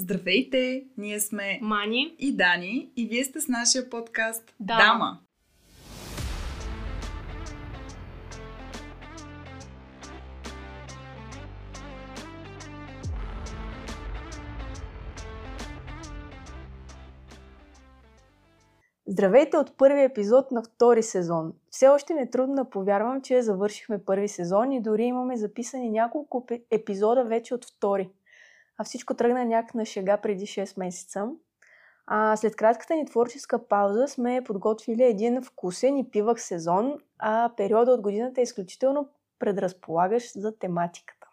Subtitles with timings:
[0.00, 0.84] Здравейте!
[0.96, 4.78] Ние сме Мани и Дани и вие сте с нашия подкаст Дама.
[4.78, 5.18] Дама.
[19.06, 21.52] Здравейте от първи епизод на втори сезон.
[21.70, 25.90] Все още ми е трудно да повярвам, че завършихме първи сезон и дори имаме записани
[25.90, 28.10] няколко епизода вече от втори.
[28.80, 31.28] А всичко тръгна някак на шега преди 6 месеца.
[32.06, 37.92] А след кратката ни творческа пауза сме подготвили един вкусен и пивък сезон, а периода
[37.92, 39.08] от годината е изключително
[39.38, 41.28] предразполагащ за тематиката.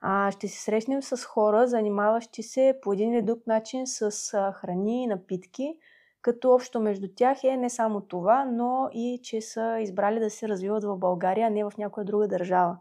[0.00, 4.10] А, ще се срещнем с хора, занимаващи се по един или друг начин с
[4.54, 5.78] храни и напитки,
[6.22, 10.48] като общо между тях е не само това, но и че са избрали да се
[10.48, 12.78] развиват в България, а не в някоя друга държава.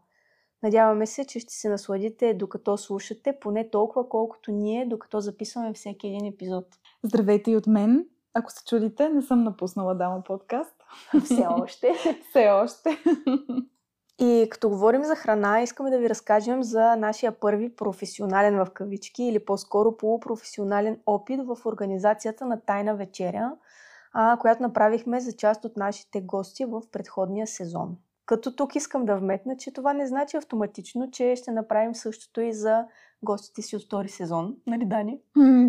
[0.64, 6.08] Надяваме се, че ще се насладите докато слушате, поне толкова колкото ние, докато записваме всеки
[6.08, 6.66] един епизод.
[7.04, 8.06] Здравейте и от мен.
[8.34, 10.76] Ако се чудите, не съм напуснала Дама подкаст.
[11.24, 11.94] Все още.
[12.30, 12.98] Все още.
[14.20, 19.24] И като говорим за храна, искаме да ви разкажем за нашия първи професионален в кавички
[19.24, 23.52] или по-скоро полупрофесионален опит в организацията на Тайна вечеря,
[24.14, 27.98] а, която направихме за част от нашите гости в предходния сезон.
[28.28, 32.54] Като тук искам да вметна, че това не значи автоматично, че ще направим същото и
[32.54, 32.86] за
[33.24, 34.56] гостите си от втори сезон.
[34.68, 35.20] Нали, Дани?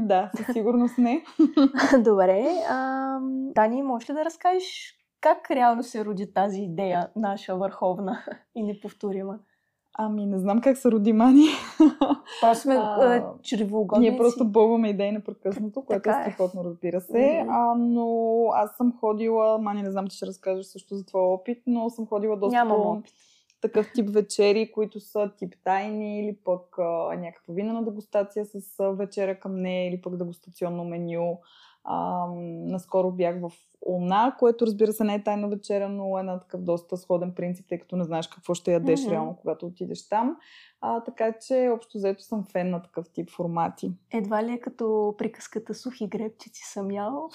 [0.02, 1.24] Да, със сигурност не.
[1.98, 2.52] Добре.
[2.68, 3.18] А,
[3.54, 9.38] Дани, можеш ли да разкажеш как реално се роди тази идея, наша върховна и неповторима?
[10.00, 11.46] Ами, не знам как се роди Мани.
[12.40, 14.10] Просто сме А, а, чревоугодници.
[14.10, 16.32] Ние просто бълваме идеи непрекъснато, което Така е е.
[16.32, 17.44] страхотно, разбира се.
[17.48, 18.06] А, но
[18.54, 22.06] аз съм ходила, Мани, не знам, че ще разкажеш също за твоя опит, но съм
[22.06, 23.12] ходила доста Нямам по опит.
[23.60, 26.82] такъв тип вечери, които са тип тайни или пък а,
[27.16, 31.38] някаква винена дегустация с а, вечеря към нея или пък дегустационно меню.
[31.90, 33.52] А, наскоро бях в
[33.86, 37.66] Луна, което разбира се не е тайна вечеря, но е на такъв доста сходен принцип,
[37.68, 39.10] тъй като не знаеш какво ще ядеш Мгм.
[39.10, 40.36] реално, когато отидеш там.
[40.80, 43.92] А, така че общо взето съм фен на такъв тип формати.
[44.12, 47.28] Едва ли е като приказката сухи гребчици съм ял?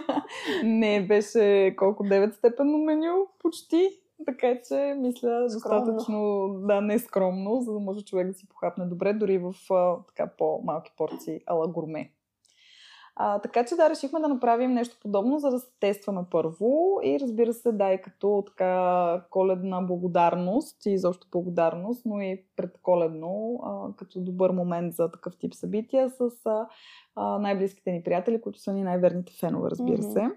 [0.64, 3.88] не, беше колко 9 степенно меню, почти.
[4.26, 5.84] Така че мисля Скромно.
[5.84, 9.96] достатъчно, да, не скромно, за да може човек да си похапне добре, дори в а,
[10.06, 12.12] така по-малки порции ала гурме.
[13.20, 17.20] А, така че да, решихме да направим нещо подобно, за да се тестваме първо и
[17.20, 23.96] разбира се, да, и като така коледна благодарност и изобщо благодарност, но и предколедно, а,
[23.96, 26.30] като добър момент за такъв тип събития с
[27.16, 30.12] а, най-близките ни приятели, които са ни най-верните фенове, разбира Мгм.
[30.12, 30.30] се.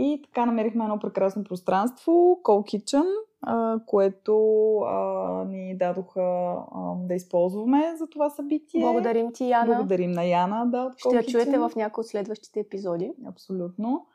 [0.00, 3.04] И така намерихме едно прекрасно пространство, Cold Kitchen,
[3.42, 4.36] а, което
[4.78, 8.80] а, ни дадоха а, да използваме за това събитие.
[8.80, 9.66] Благодарим ти, Яна.
[9.66, 13.12] Благодарим на Яна, да, от Ще я чуете в някои от следващите епизоди.
[13.28, 14.06] Абсолютно.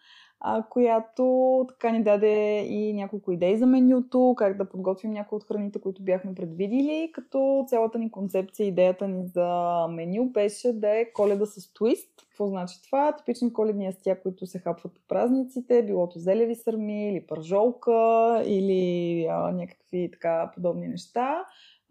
[0.69, 5.81] Която така ни даде и няколко идеи за менюто, как да подготвим някои от храните,
[5.81, 11.45] които бяхме предвидили, като цялата ни концепция, идеята ни за меню беше да е коледа
[11.45, 12.09] с твист.
[12.29, 13.15] Какво значи това?
[13.15, 19.51] Типични коледни ястия, които се хапват по празниците, билото зелеви сърми или пържолка или а,
[19.51, 21.45] някакви така подобни неща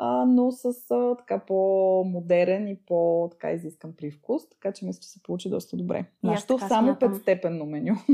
[0.05, 5.23] а, но с а, така по-модерен и по-така изискан привкус, така че мисля, че се
[5.23, 6.05] получи доста добре.
[6.23, 7.95] Нашето само петстепенно меню.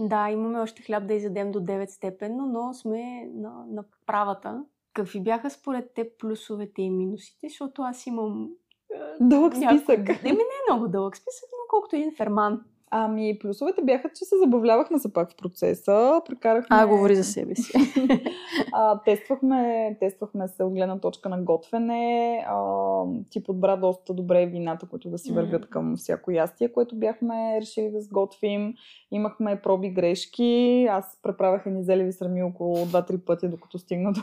[0.00, 4.64] Да, имаме още хляб да изядем до 9 степенно, но сме на, на правата.
[4.94, 7.48] Какви бяха според теб плюсовете и минусите?
[7.48, 8.48] Защото аз имам...
[8.94, 9.98] е, Дълъг списък.
[10.08, 12.60] Еми не е много дълъг списък, но колкото един ферман.
[12.90, 16.20] Ами, плюсовете бяха, че се забавлявахме се пак в процеса.
[16.26, 16.76] Прекарахме...
[17.24, 17.72] себе си.
[18.72, 22.44] А, тествахме, тествахме се от гледна точка на готвене.
[22.48, 27.58] А, ти подбра доста добре вината, които да си вървят към всяко ястие, което бяхме
[27.60, 28.74] решили да сготвим.
[29.10, 30.86] Имахме проби грешки.
[30.90, 34.22] Аз преправях ни зелеви срами около 2-3 пъти, докато стигна до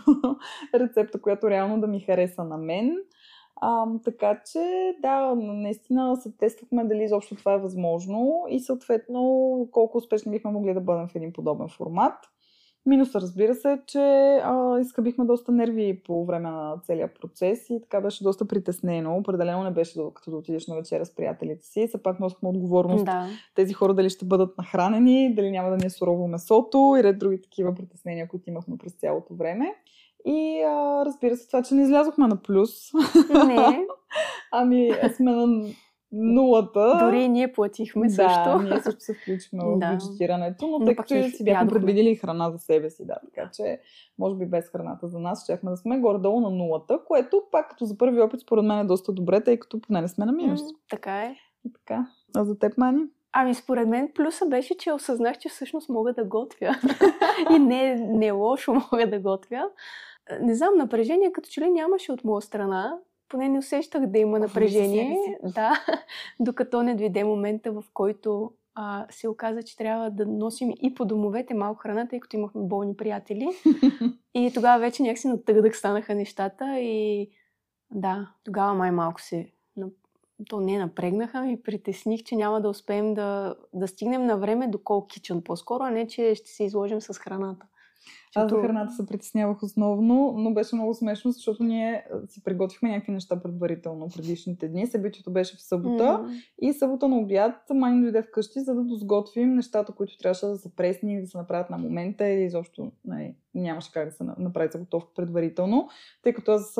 [0.80, 2.98] рецепта, която реално да ми хареса на мен.
[3.62, 9.98] А, така че, да, наистина се тествахме дали изобщо това е възможно и съответно колко
[9.98, 12.14] успешни бихме могли да бъдем в един подобен формат.
[12.88, 14.00] Минуса, разбира се, че
[14.44, 19.18] а, изкъбихме доста нерви по време на целия процес и така беше доста притеснено.
[19.18, 21.88] Определено не беше като да отидеш на вечеря с приятелите си.
[21.88, 23.28] Все пак носихме отговорност да.
[23.56, 27.20] тези хора дали ще бъдат нахранени, дали няма да ни е сурово месото и ред
[27.20, 29.76] други такива притеснения, които имахме през цялото време.
[30.26, 32.70] И а, разбира се, това, че не излязохме на плюс.
[33.48, 33.86] Не.
[34.52, 35.68] ами, сме на
[36.12, 36.98] нулата.
[37.02, 38.44] Дори и ние платихме също.
[38.46, 39.92] Да, ние също се включихме в Да.
[39.92, 41.70] бюджетирането, но Но тъй като си бяхме ядохме.
[41.70, 43.80] предвидели храна за себе си, да, така че
[44.20, 47.86] може би без храната за нас щяхме да сме горе-долу на нулата, което пак като
[47.86, 50.62] за първи опит според мен е доста добре, тъй като поне не сме на минус.
[50.62, 51.36] М, Така е.
[51.66, 52.08] И така.
[52.36, 53.04] А за теб, Мани?
[53.34, 56.76] Ами според мен плюса беше, че осъзнах, че всъщност мога да готвя.
[57.56, 59.64] и не, не лошо мога да готвя.
[60.42, 62.98] Не знам, напрежение като че ли нямаше от моя страна.
[63.30, 65.18] Поне не усещах да има напрежение.
[65.26, 65.86] себе Да,
[66.40, 71.06] докато не дойде момента, в който а, се оказа, че трябва да носим и по
[71.06, 73.48] домовете малко храна, тъй като имахме болни приятели.
[74.34, 77.30] И тогава вече някакси на тъгъдък станаха нещата и
[77.92, 79.52] да, тогава май малко се...
[80.50, 84.78] То не напрегнаха, ми притесних, че няма да успеем да, да стигнем на време до
[84.78, 87.66] Call Kitchen по-скоро, а не, че ще се изложим с храната.
[88.36, 93.12] Аз за храната се притеснявах основно, но беше много смешно, защото ние си приготвихме някакви
[93.12, 94.88] неща предварително предишните дни.
[94.88, 96.30] Събитието беше в събота М,
[96.62, 100.70] и събота на обяд Мани дойде вкъщи, за да досготвим нещата, които трябваше да са
[100.76, 104.70] пресни, да се направят на момента или изобщо нали, нямаше как да се на- направи
[104.72, 105.90] заготовка предварително,
[106.24, 106.74] тъй като аз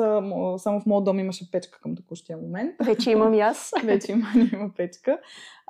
[0.62, 2.74] само в моят дом имаше печка към текущия момент.
[2.84, 3.72] Вече имам и аз.
[3.84, 5.18] Вече има, има печка.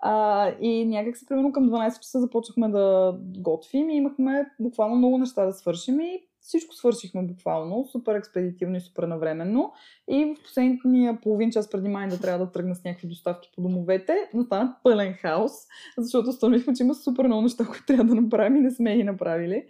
[0.02, 5.18] А, и някак се, примерно към 12 часа започнахме да готвим и имахме буквално много
[5.18, 9.73] неща да свършим и всичко свършихме буквално, супер експедитивно и супер навременно.
[10.11, 13.62] И в последния половин час преди май да трябва да тръгна с някакви доставки по
[13.62, 15.52] домовете, настана пълен хаос,
[15.99, 19.05] защото установихме, че има супер много неща, които трябва да направим и не сме ги
[19.05, 19.64] направили.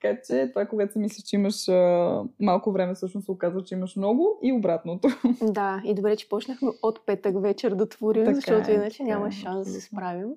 [0.00, 3.74] Така че това, когато си мислиш, че имаш а, малко време, всъщност се оказва, че
[3.74, 5.08] имаш много и обратното.
[5.42, 9.10] Да, и добре, че почнахме от петък вечер да творим, Така защото е, иначе така
[9.10, 10.28] няма е, шанс да се справим.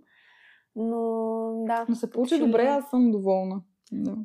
[0.75, 0.99] Но
[1.67, 1.85] да.
[1.89, 3.61] Но се получи добре, аз съм доволна.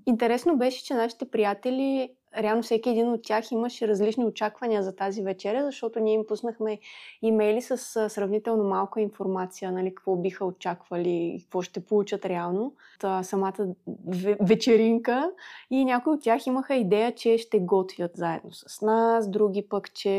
[0.06, 5.22] Интересно беше, че нашите приятели, реално всеки един от тях имаше различни очаквания за тази
[5.22, 6.78] вечеря, защото ние им пуснахме
[7.22, 7.76] имейли с
[8.10, 12.72] сравнително малка информация, нали, какво биха очаквали, какво ще получат реално.
[13.00, 13.66] Та, самата
[14.08, 15.30] ве- вечеринка
[15.70, 20.10] и някои от тях имаха идея, че ще готвят заедно с нас, други пък, че...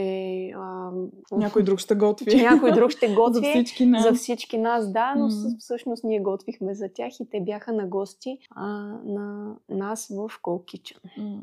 [0.50, 0.90] А,
[1.32, 2.32] Някой друг ще готви.
[2.32, 3.50] че някой друг ще За готви.
[3.50, 4.04] всички нас.
[4.04, 7.88] За всички нас, да, но с- всъщност ние готвихме за тях и те бяха на
[7.88, 8.68] гости а,
[9.06, 10.98] на нас в Call Kitchen.
[11.18, 11.40] М.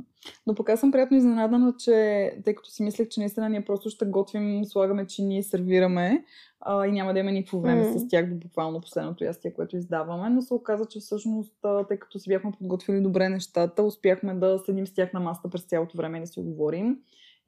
[0.46, 1.92] Но пък аз съм приятно изненадана, че
[2.44, 6.24] тъй като си мислех, че наистина ние просто ще готвим, слагаме чини и сервираме
[6.60, 7.98] а, и няма да има никакво време М.
[7.98, 11.54] с тях до буквално последното ястие, което издаваме, но се оказа, че всъщност,
[11.88, 15.62] тъй като си бяхме подготвили добре нещата, успяхме да седим с тях на масата през
[15.62, 16.98] цялото време и да си говорим.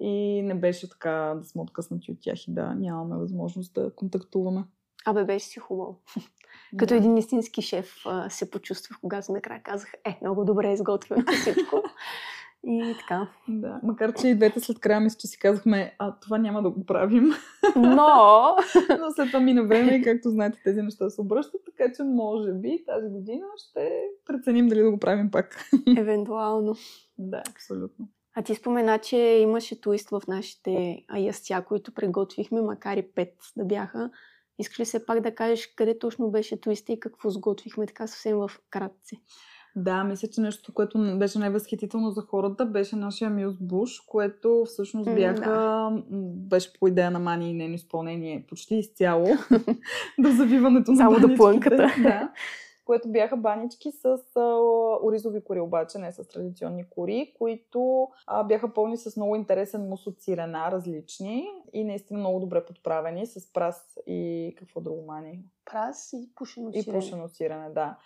[0.00, 4.64] И не беше така да сме откъснати от тях и да нямаме възможност да контактуваме.
[5.06, 6.00] Абе, беше си хубаво.
[6.76, 6.98] Като Да.
[6.98, 7.94] един истински шеф
[8.28, 11.82] се почувствах, когато накрая казах, е, много добре е изготвено всичко.
[12.68, 13.28] И така.
[13.48, 16.70] Да, макар че и двете след края мисля, че си казахме, а това няма да
[16.70, 17.30] го правим.
[17.76, 18.56] Но,
[19.00, 22.52] Но след това мина време и както знаете тези неща се обръщат, така че може
[22.52, 25.64] би тази година ще преценим дали да го правим пак.
[25.98, 26.74] евентуално.
[27.18, 28.08] да, абсолютно.
[28.34, 33.34] А ти спомена, че имаше туист в нашите а, ястия, които приготвихме, макар и пет
[33.56, 34.10] да бяха.
[34.58, 38.36] Искаш ли се пак да кажеш къде точно беше туиста и какво сготвихме така съвсем
[38.36, 39.16] в кратце?
[39.76, 45.14] Да, мисля, че нещо, което беше най-възхитително за хората, беше нашия Мюс Буш, което всъщност
[45.14, 46.02] бяха, да.
[46.49, 49.26] беше по идея на Мани и нейно изпълнение почти изцяло
[50.19, 51.94] до завиването на Само до плънката.
[52.02, 52.32] Да.
[52.86, 54.40] Което бяха банички с а,
[55.02, 60.06] оризови кори, обаче не с традиционни кори, които а, бяха пълни с много интересен мус
[60.06, 65.44] от сирена, различни и наистина много добре подправени с прас и какво друго мани?
[65.64, 66.98] Прас и пушено И сирене.
[66.98, 67.96] пушено сирене, да.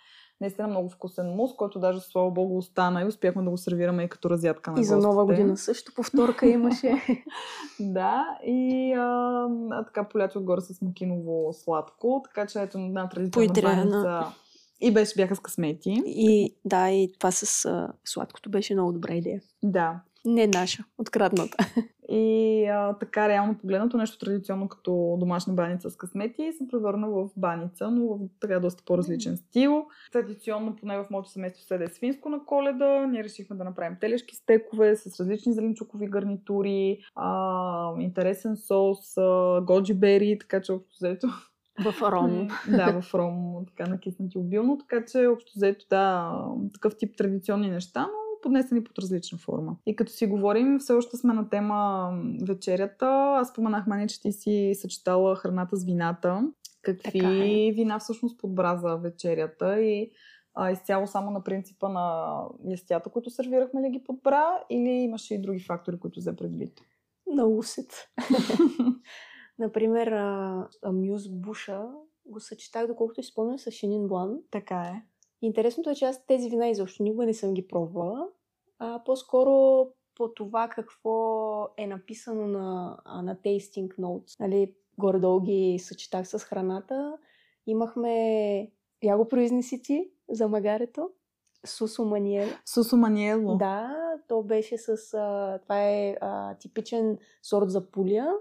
[0.41, 4.09] Наистина много вкусен мус, който даже слава богу остана и успяхме да го сервираме и
[4.09, 6.93] като разядка на И за нова година също повторка имаше.
[7.79, 13.53] Да, и а, а, така поляти отгоре с макиново сладко, така че ето една традиционна
[13.61, 14.25] баница.
[14.81, 16.01] И беше, бяха с късмети.
[16.05, 19.41] И да, и това с а, сладкото беше много добра идея.
[19.63, 20.01] Да.
[20.25, 21.57] Не наша, открадната.
[22.09, 27.29] И а, така, реално погледнато, нещо традиционно като домашна баница с късмети се превърна в
[27.37, 29.85] баница, но в така доста по-различен стил.
[30.11, 33.07] Традиционно, поне в моето семейство се да е свинско на коледа.
[33.07, 39.93] Ние решихме да направим телешки стекове с различни зеленчукови гарнитури, а, интересен сос, а, годжи
[39.93, 41.27] бери, така че общо взето
[41.79, 42.47] В ром.
[42.67, 46.35] да, в ром, така накиснати обилно, така че общо взето да,
[46.73, 49.75] такъв тип традиционни неща, но поднесени под различна форма.
[49.85, 52.11] И като си говорим, все още сме на тема
[52.47, 53.35] вечерята.
[53.37, 56.51] Аз споменах, Мани, че ти си съчетала храната с вината.
[56.81, 57.71] Какви Така е.
[57.71, 60.11] вина всъщност подбра за вечерята и
[60.53, 62.37] а, изцяло само на принципа на
[62.69, 66.81] ястията, които сервирахме ли ги подбра или имаше и други фактори, които взе предвид?
[67.27, 68.09] На усет.
[69.59, 70.07] Например,
[70.83, 71.87] Амюз Буша
[72.25, 74.39] го съчетах, доколкото изпомням, с Шенин Блан.
[74.51, 75.03] Така е.
[75.41, 78.27] Интересното е, че аз тези вина изобщо никога не съм ги пробвала.
[78.79, 84.39] А, по-скоро по това какво е написано на, на Tasting Notes.
[84.39, 87.17] Нали, горе-долу ги съчетах с храната.
[87.67, 88.71] Имахме...
[89.03, 91.09] Я го произнеси ти за магарето?
[91.65, 92.51] Сусо Маниело.
[92.65, 93.57] Сусо Маниело.
[93.57, 93.95] Да,
[94.27, 95.13] то беше с...
[95.13, 98.33] А, това е а, типичен сорт за пуля.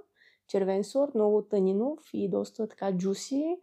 [0.50, 3.57] Червен сорт, много танинов и доста така джуси.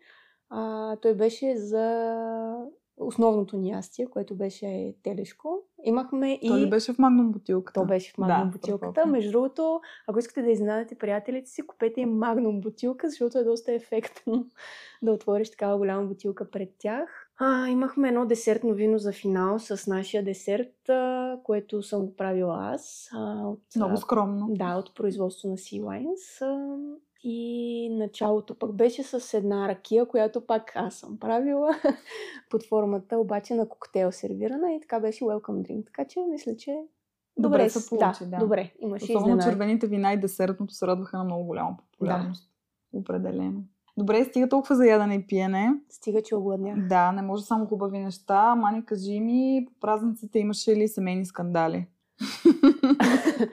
[0.49, 2.07] А, той беше за
[2.97, 5.59] основното ни ястие, което беше телешко.
[5.83, 6.47] Имахме и...
[6.47, 7.81] То ли беше в магнум бутилката?
[7.81, 9.05] То беше в магнум да, бутилката.
[9.05, 13.73] Между другото, ако искате да изненадате приятелите си, купете им магнум бутилка, защото е доста
[13.73, 14.45] ефектно
[15.01, 17.26] да отвориш такава голяма бутилка пред тях.
[17.39, 22.57] А, имахме едно десертно вино за финал с нашия десерт, а, което съм го правила
[22.61, 23.09] аз.
[23.13, 24.47] А, от, Много скромно.
[24.49, 26.41] Да, от производство на Sea Wines.
[26.41, 26.77] А,
[27.23, 31.69] и началото пък беше с една ракия, която пак аз съм правила
[32.49, 35.85] под формата обаче на коктейл сервирана и така беше welcome drink.
[35.85, 36.71] Така че мисля, че
[37.37, 38.23] добре, добре се получи.
[38.23, 38.37] Да, да.
[38.37, 38.73] добре.
[38.79, 39.49] Имаше Особено изненади.
[39.49, 42.51] червените вина и десертното се радваха на много голяма популярност.
[42.93, 42.99] Да.
[42.99, 43.63] Определено.
[43.97, 45.73] Добре, стига толкова за ядене и пиене.
[45.89, 46.87] Стига, че огладнях.
[46.87, 48.55] Да, не може само хубави неща.
[48.55, 51.87] Мани, кажи ми, по празниците имаше ли семейни скандали?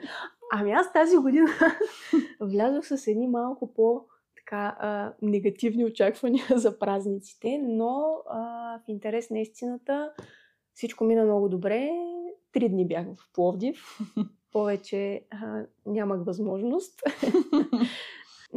[0.53, 1.47] Ами аз тази година
[2.41, 4.05] влязох с едни малко по
[4.37, 8.39] така а, негативни очаквания за празниците, но а,
[8.79, 10.11] в интерес на истината
[10.73, 11.89] всичко мина много добре.
[12.51, 13.99] Три дни бях в Пловдив.
[14.51, 17.01] Повече а, нямах възможност.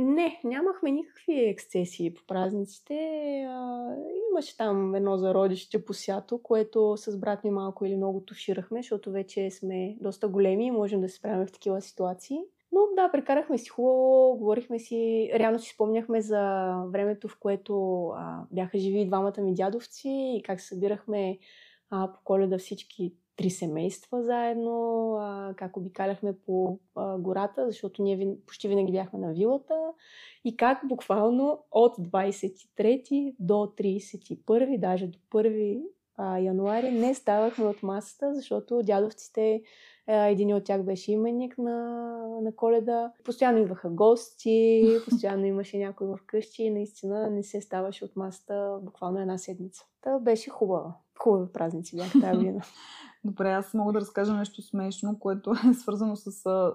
[0.01, 2.95] Не, нямахме никакви ексцесии по празниците.
[3.49, 3.87] А,
[4.31, 9.11] имаше там едно зародище по сято, което с брат ми малко или много туширахме, защото
[9.11, 12.39] вече сме доста големи и можем да се справим в такива ситуации.
[12.73, 18.43] Но да, прекарахме си хубаво, говорихме си, реално си спомняхме за времето, в което а,
[18.53, 21.39] бяха живи двамата ми дядовци и как събирахме
[21.91, 28.17] а, по коледа всички три семейства заедно, а, как обикаляхме по а, гората, защото ние
[28.17, 29.75] вин, почти винаги бяхме на вилата
[30.45, 35.83] и как буквално от 23 до 31, даже до 1
[36.17, 39.63] а, януари не ставахме от масата, защото дядовците,
[40.09, 43.13] един от тях беше именник на, на коледа.
[43.25, 48.79] Постоянно идваха гости, постоянно имаше някой в къщи и наистина не се ставаше от масата
[48.83, 49.85] буквално една седмица.
[50.01, 50.95] Та беше хубава.
[51.19, 52.61] Хубави празници бяха тази година.
[53.25, 56.73] Добре, аз мога да разкажа нещо смешно, което е свързано с, а,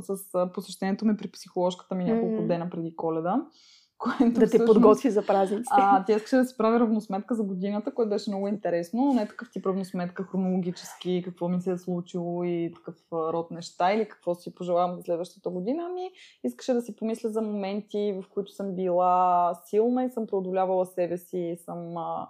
[0.00, 3.46] с посещението ми при психоложката ми няколко дена преди коледа.
[3.98, 5.74] Което да те подготви за празниците.
[5.76, 9.28] А, тя искаше да си прави равносметка за годината, което беше много интересно, но не
[9.28, 14.34] такъв тип равносметка хронологически, какво ми се е случило и такъв род неща или какво
[14.34, 15.86] си пожелавам за следващата година.
[15.90, 16.10] Ами
[16.44, 21.18] искаше да си помисля за моменти, в които съм била силна и съм преодолявала себе
[21.18, 22.28] си, и съм а,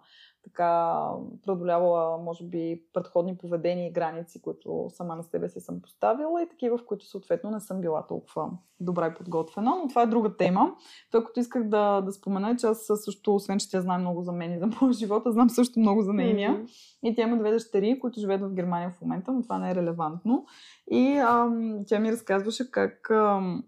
[0.49, 1.03] така
[1.47, 6.49] преодолявала, може би, предходни поведения и граници, които сама на себе си съм поставила и
[6.49, 8.51] такива, в които съответно не съм била толкова
[8.81, 9.71] добра и подготвена.
[9.83, 10.75] Но това е друга тема.
[11.13, 14.23] Това, което исках да, да спомена е, че аз също, освен че тя знае много
[14.23, 16.51] за мен и за моя живота, знам също много за нейния.
[16.51, 17.01] Mm-hmm.
[17.05, 19.75] И тя има две дъщери, които живеят в Германия в момента, но това не е
[19.75, 20.47] релевантно.
[20.91, 23.65] И ам, тя ми разказваше как ам,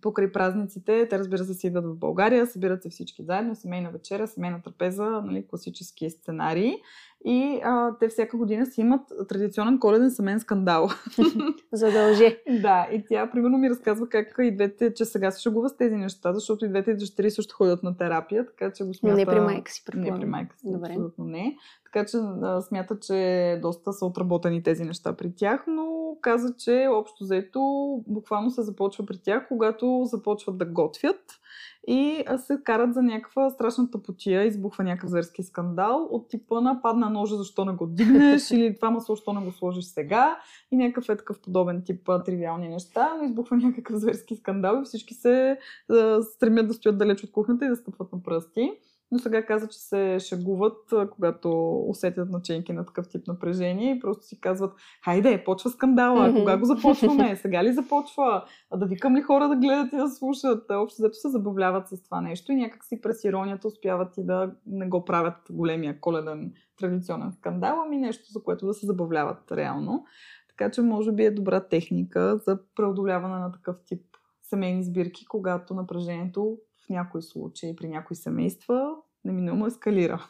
[0.00, 4.26] покрай празниците, те разбира се си идват в България, събират се всички заедно, семейна вечеря,
[4.26, 6.74] семейна трапеза, нали, класически сценарии.
[7.30, 10.88] И а, те всяка година си имат традиционен коледен семейен скандал.
[11.72, 12.38] Задължи.
[12.62, 15.96] да, и тя примерно ми разказва как и двете, че сега се шегува с тези
[15.96, 19.16] неща, защото и двете дъщери също ходят на терапия, така че го смята...
[19.16, 20.14] Не при майка си, предполагам.
[20.14, 20.88] Не при майка си, Добре.
[20.88, 21.56] абсолютно не.
[21.84, 26.88] Така че а, смята, че доста са отработени тези неща при тях, но каза, че
[26.90, 27.60] общо заето
[28.06, 31.20] буквално се започва при тях, когато започват да готвят
[31.90, 37.10] и се карат за някаква страшна тъпотия, избухва някакъв зверски скандал от типа на падна
[37.10, 40.38] ножа, защо не го дигнеш или това масло, защо не го сложиш сега
[40.70, 45.14] и някакъв е такъв подобен тип тривиални неща, но избухва някакъв зверски скандал и всички
[45.14, 45.58] се
[46.34, 48.72] стремят да стоят далеч от кухнята и да стъпват на пръсти.
[49.12, 54.26] Но сега каза, че се шегуват, когато усетят начинки на такъв тип напрежение и просто
[54.26, 54.72] си казват,
[55.04, 56.38] хайде, почва скандала, mm-hmm.
[56.38, 60.08] кога го започваме, сега ли започва, а да викам ли хора да гледат и да
[60.08, 60.70] слушат.
[60.70, 64.52] Общо зато се забавляват с това нещо и някак си през иронията успяват и да
[64.66, 70.04] не го правят големия коледен традиционен скандал, ами нещо, за което да се забавляват реално.
[70.48, 74.02] Така че може би е добра техника за преодоляване на такъв тип
[74.42, 76.58] семейни сбирки, когато напрежението
[76.90, 78.94] някои случаи, при някои семейства,
[79.28, 80.20] на минимум эскалира.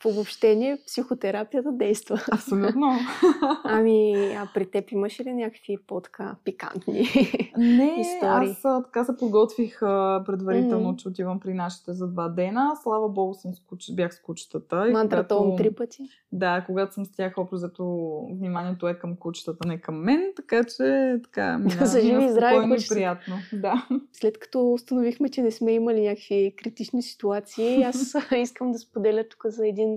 [0.00, 2.20] В обобщение психотерапията действа.
[2.32, 2.92] Абсолютно.
[3.64, 7.08] Ами, а при теб имаш ли някакви по-така пикантни
[7.56, 8.56] Не, истории?
[8.64, 9.80] аз така се подготвих
[10.26, 12.72] предварително, че отивам при нашите за два дена.
[12.82, 13.92] Слава богу, съм скуч...
[13.92, 14.86] бях с кучетата.
[14.92, 16.02] Мантрата когато- три пъти.
[16.32, 17.84] Да, когато съм с тях, общо взето
[18.32, 22.70] вниманието е към кучетата, не към мен, така че така мина, За живи и здрави
[22.70, 22.94] кучета.
[22.94, 23.34] приятно.
[23.52, 23.86] Да.
[24.12, 29.42] След като установихме, че не сме имали някакви критични ситуации, аз искам да споделя тук
[29.46, 29.89] за един...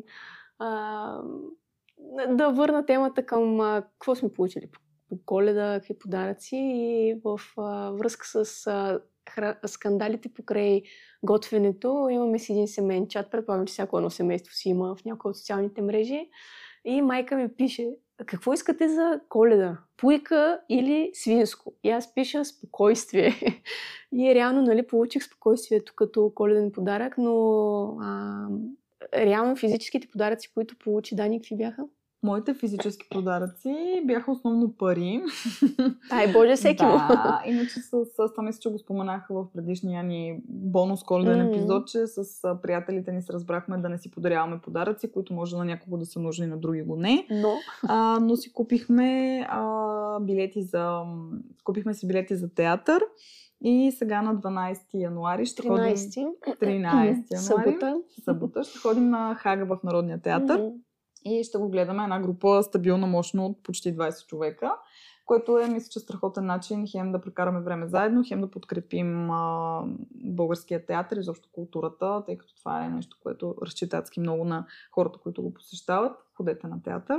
[0.59, 1.21] А,
[2.29, 7.41] да върна темата към а, какво сме получили по, по коледа, какви подаръци и в
[7.57, 9.59] а, връзка с а, хра...
[9.65, 10.81] скандалите покрай
[11.23, 12.07] готвенето.
[12.11, 15.37] Имаме си един семейен чат, предполагам, че всяко едно семейство си има в някои от
[15.37, 16.29] социалните мрежи.
[16.85, 17.89] И майка ми пише,
[18.25, 19.77] какво искате за коледа?
[19.97, 21.73] Пуйка или свинско?
[21.83, 23.33] И аз пиша спокойствие.
[24.13, 28.47] И реално, нали, получих спокойствието като коледен подарък, но а,
[29.17, 31.83] реално физическите подаръци, които получи Дани, какви бяха?
[32.25, 35.21] Моите физически подаръци бяха основно пари.
[36.11, 36.91] Ай, Боже, всеки му.
[36.91, 41.53] да, иначе с, с това мисля, че го споменах в предишния ни бонус коледен Мгм.
[41.53, 42.23] епизод, че с
[42.61, 46.19] приятелите ни се разбрахме да не си подаряваме подаръци, които може на някого да са
[46.19, 47.27] нужни, на други го не.
[47.31, 47.53] Но,
[47.87, 51.01] А, но си купихме а, билети за...
[51.63, 53.03] Купихме си билети за театър
[53.63, 55.95] и сега на 12 януари ще ходим...
[55.95, 56.27] 13.
[56.47, 56.61] 13
[57.31, 57.71] януари.
[57.71, 58.01] Събота.
[58.23, 60.69] Събота ще ходим на Хага в Народния театър Мгм.
[61.25, 64.71] и ще го гледаме една група стабилна, мощно от почти 20 човека,
[65.25, 69.81] което е, мисля, че страхотен начин хем да прекараме време заедно, хем да подкрепим а,
[70.15, 75.19] българския театър, изобщо културата, тъй като това е нещо, което разчита адски много на хората,
[75.19, 76.17] които го посещават.
[76.37, 77.17] Ходете на театър.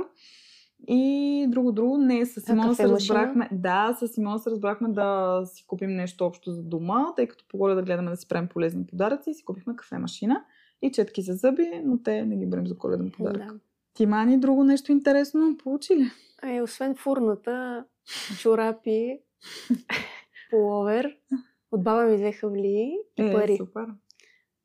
[0.87, 3.49] И друго, друго, не, с Симона се разбрахме.
[3.51, 7.67] Да, с Симона се разбрахме да си купим нещо общо за дома, тъй като по
[7.67, 10.45] да гледаме да си правим полезни подаръци, си купихме кафе машина
[10.81, 13.37] и четки за зъби, но те не ги берем за коледен подарък.
[13.37, 13.59] Да.
[13.93, 16.05] Ти мани друго нещо интересно получи ли?
[16.41, 17.85] Ай, освен фурната,
[18.39, 19.19] чорапи,
[20.49, 21.17] половер,
[21.71, 23.57] от баба ми взеха вли и Е, пари.
[23.57, 23.85] супер.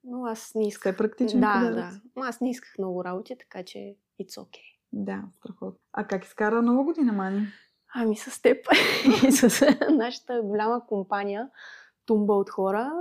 [0.05, 0.93] Но аз не исках.
[0.93, 1.77] Все практичен да, подарък.
[1.77, 2.01] да.
[2.17, 3.79] Аз не исках много работи, така че
[4.23, 4.70] it's okay.
[4.93, 5.79] Да, страхотно.
[5.93, 7.47] А как изкара нова година, Мани?
[7.95, 8.67] Ами с теб
[9.29, 11.51] и с нашата голяма компания,
[12.07, 12.93] тумба от хора,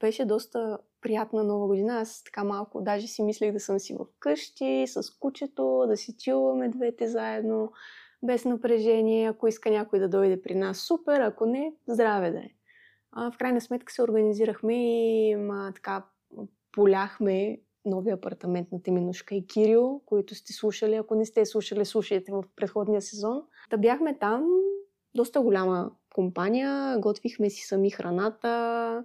[0.00, 2.00] беше доста приятна нова година.
[2.00, 6.16] Аз така малко, даже си мислех да съм си в къщи, с кучето, да си
[6.18, 7.72] чуваме двете заедно,
[8.22, 9.28] без напрежение.
[9.28, 12.50] Ако иска някой да дойде при нас, супер, ако не, здраве да е.
[13.12, 16.04] А, в крайна сметка се организирахме и ма, така
[16.72, 20.94] поляхме новия апартамент на Теменушка и Кирил, които сте слушали.
[20.94, 23.42] Ако не сте слушали, слушайте в предходния сезон.
[23.70, 24.46] Та бяхме там,
[25.14, 29.04] доста голяма компания, готвихме си сами храната.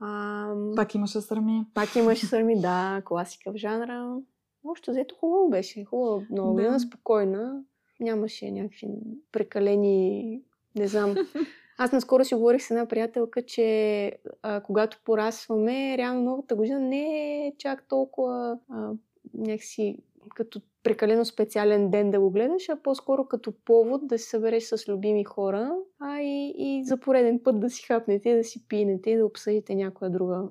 [0.00, 1.64] А, Пак имаше срами.
[1.74, 4.16] пак имаше сърми, да, класика в жанра.
[4.64, 5.84] Общо взето хубаво беше.
[5.84, 6.80] Хубаво, много Да.
[6.80, 7.62] спокойна.
[8.00, 8.88] Нямаше някакви
[9.32, 10.42] прекалени,
[10.76, 11.14] не знам.
[11.80, 14.12] Аз наскоро си говорих с една приятелка, че
[14.42, 18.90] а, когато порасваме, реално новата година не е чак толкова а,
[19.34, 19.98] някакси
[20.34, 24.88] като прекалено специален ден да го гледаш, а по-скоро като повод да се събереш с
[24.88, 29.16] любими хора, а и, и за пореден път да си хапнете, да си пинете и
[29.16, 30.42] да обсъдите някоя друга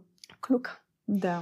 [0.48, 0.82] клюка.
[1.08, 1.42] Да.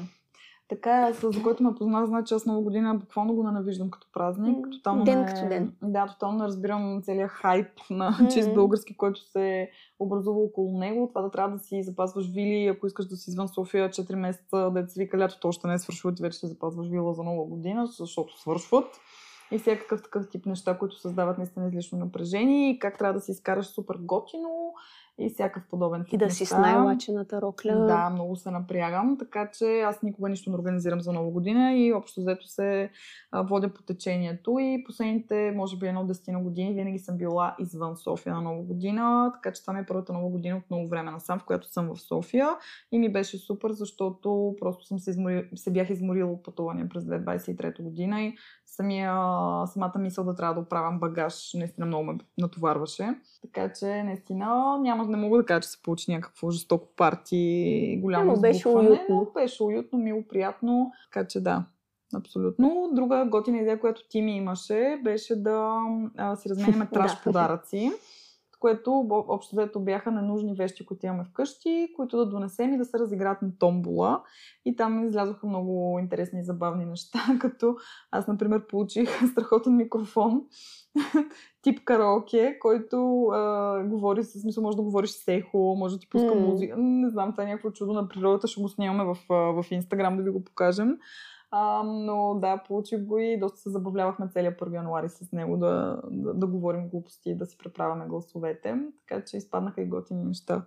[0.67, 4.67] Така, с който ме позна, значи аз нова година буквално го ненавиждам като празник.
[4.71, 5.73] Тотално ден не- като ден.
[5.83, 8.27] Да, тотално не разбирам целият хайп на М.
[8.27, 11.07] чист български, който се образува около него.
[11.09, 14.71] Това да трябва да си запазваш вили, ако искаш да си извън София 4 месеца,
[14.71, 17.43] да се вика лятото още не е свършило, ти вече ще запазваш вила за нова
[17.45, 18.85] година, защото свършват.
[19.51, 23.31] И всякакъв такъв тип неща, които създават наистина излишно напрежение и как трябва да си
[23.31, 24.64] изкараш супер готино
[25.19, 27.75] и всякакъв подобен тип И да си с най-лачената рокля.
[27.75, 31.93] Да, много се напрягам, така че аз никога нищо не организирам за нова година и
[31.93, 32.89] общо взето се
[33.33, 38.35] водя по течението и последните, може би, едно десетина години винаги съм била извън София
[38.35, 41.39] на нова година, така че това ми е първата нова година от много време насам,
[41.39, 42.49] в която съм в София
[42.91, 47.03] и ми беше супер, защото просто съм се, измори, се бях изморила от пътувания през
[47.03, 48.35] 2023 година и
[48.75, 49.13] самия,
[49.67, 53.15] самата мисъл да трябва да оправям багаж наистина много ме натоварваше.
[53.41, 58.31] Така че наистина няма, не мога да кажа, че се получи някакво жестоко парти, голямо
[58.31, 58.97] Но беше уютно.
[59.09, 60.91] но беше уютно, мило, приятно.
[61.13, 61.65] Така че да,
[62.15, 62.89] абсолютно.
[62.93, 65.75] Друга готина идея, която ти ми имаше, беше да
[66.17, 67.21] а, си разменяме траш Да.
[67.23, 67.91] подаръци.
[68.65, 72.99] Което общо взето бяха ненужни вещи, които имаме вкъщи, които да донесем и да се
[72.99, 74.23] разиграят на томбола.
[74.65, 77.75] И там излязоха много интересни и забавни неща, като
[78.11, 80.43] аз, например, получих страхотен микрофон,
[81.61, 86.09] тип караоке, който а, говори, в смисъл може да говориш с ехо, може да ти
[86.09, 86.41] пуска М.
[86.41, 86.75] музика.
[86.77, 90.23] Не знам, това е някакво чудо на природата, ще го снимаме в, в Инстаграм да
[90.23, 90.97] ви го покажем.
[91.57, 96.01] А, но да, получих го и доста се забавлявахме целият 1 януари с него да,
[96.11, 98.75] да, да говорим глупости и да си преправяме гласовете.
[99.07, 100.65] Така че изпаднаха и готини неща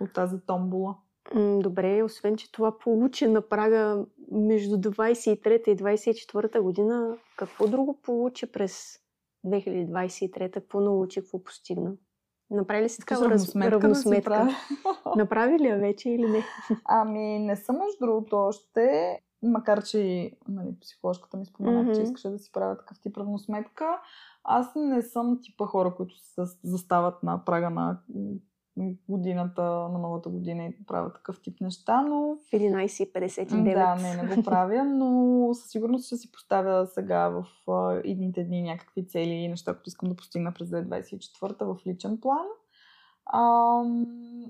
[0.00, 0.96] от тази томбола.
[1.34, 8.52] Добре, освен, че това получи на прага между 23 и 24 година, какво друго получи
[8.52, 8.98] през
[9.46, 10.50] 2023?
[10.50, 11.92] Какво научи, какво постигна?
[12.50, 13.70] Направи ли си такава равносметка?
[13.70, 14.30] равносметка?
[14.30, 16.44] Да Направи ли я вече или не?
[16.84, 21.96] Ами, не съм между другото още, макар че нали, психоложката ми спомена, mm-hmm.
[21.96, 24.00] че искаше да си правя такъв тип равносметка.
[24.44, 28.00] Аз не съм типа хора, които се застават на прага на
[29.08, 32.38] годината, на новата година и правя такъв тип неща, но...
[32.52, 33.74] 11.59.
[33.74, 37.46] Да, не, не го правя, но със сигурност ще си поставя сега в
[38.04, 42.46] идните дни някакви цели и неща, които искам да постигна през 2024 в личен план.
[43.26, 43.82] А,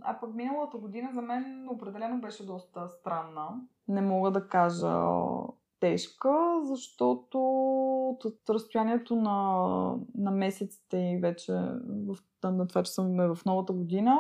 [0.03, 3.49] а пък миналата година за мен определено беше доста странна.
[3.89, 5.03] Не мога да кажа
[5.81, 7.39] тежка, защото
[8.25, 9.59] от разстоянието на,
[10.15, 11.53] на месеците и вече
[12.07, 14.19] в, на това, че съм в новата година,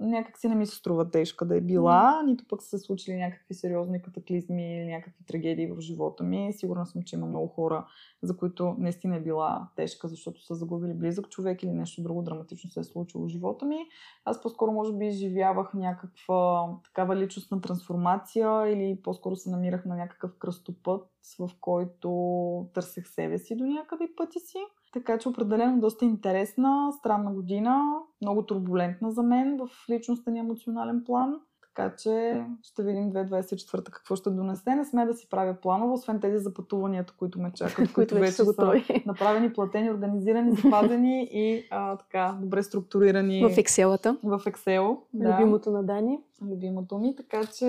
[0.00, 3.16] някак си не ми се струва тежка да е била, нито пък са се случили
[3.16, 6.52] някакви сериозни катаклизми или някакви трагедии в живота ми.
[6.52, 7.86] Сигурна съм, че има много хора,
[8.22, 12.70] за които наистина е била тежка, защото са загубили близък човек или нещо друго драматично
[12.70, 13.78] се е случило в живота ми.
[14.24, 20.38] Аз по-скоро може би изживявах някаква такава личностна трансформация или по-скоро се намирах на някакъв
[20.38, 24.58] кръстопът, в който търсех себе си до някъде пъти си.
[24.92, 27.84] Така че определено доста интересна, странна година,
[28.22, 31.40] много турбулентна за мен в личностен и емоционален план.
[31.76, 34.74] Така че ще видим 2024 какво ще донесе.
[34.74, 38.32] Не сме да си правя планове, освен тези за пътуванията, които ме чакат, които вече
[38.32, 39.02] са готови.
[39.06, 43.44] направени, платени, организирани, запазени и а, така добре структурирани.
[43.44, 44.18] В Excel-ата.
[44.22, 44.98] В Excel.
[45.12, 45.32] Да.
[45.32, 46.20] Любимото на Дани.
[46.42, 47.16] Любимото ми.
[47.16, 47.66] Така че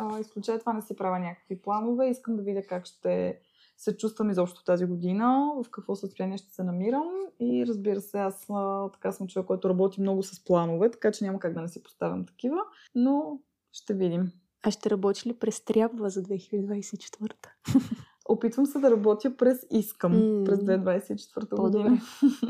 [0.00, 2.08] а, изключая това не си правя някакви планове.
[2.08, 3.38] Искам да видя как ще
[3.82, 7.08] се чувствам изобщо тази година, в какво състояние ще се намирам.
[7.40, 8.46] И разбира се, аз
[8.92, 11.82] така съм човек, който работи много с планове, така че няма как да не си
[11.82, 12.58] поставям такива,
[12.94, 13.40] но
[13.72, 14.32] ще видим.
[14.62, 17.32] А ще работиш ли през трябва за 2024?
[18.28, 20.44] Опитвам се да работя през искам mm.
[20.44, 22.00] през 2024 година.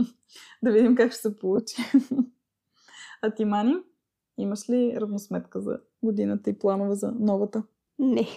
[0.62, 1.76] да видим как ще се получи.
[3.22, 3.74] а ти, Мани,
[4.38, 7.62] имаш ли равносметка за годината и планове за новата?
[7.98, 8.28] Не.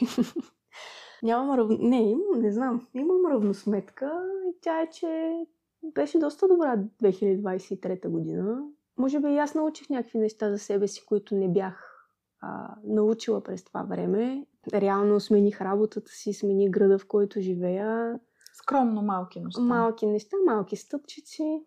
[1.23, 1.67] Нямам рав...
[1.80, 2.88] Не, имам, не знам.
[2.93, 5.34] Имам равносметка и тя е, че
[5.95, 8.62] беше доста добра 2023 година.
[8.97, 12.08] Може би и аз научих някакви неща за себе си, които не бях
[12.41, 14.45] а, научила през това време.
[14.73, 18.19] Реално смених работата си, смених града, в който живея.
[18.54, 19.62] Скромно малки неща.
[19.62, 21.65] Малки неща, малки стъпчици.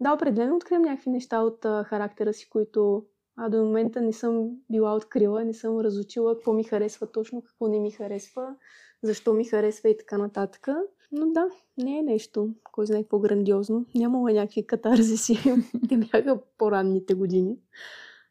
[0.00, 4.50] Да, определено открием някакви неща от а, характера си, които а до момента не съм
[4.70, 8.54] била открила, не съм разучила какво ми харесва точно, какво не ми харесва,
[9.02, 10.68] защо ми харесва и така нататък.
[11.12, 11.46] Но да,
[11.78, 13.86] не е нещо, кой знае какво грандиозно.
[13.94, 15.38] Нямала някакви катарзиси.
[15.88, 17.58] Те бяха по-ранните години.